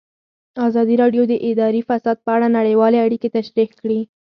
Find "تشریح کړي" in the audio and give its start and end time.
3.37-4.01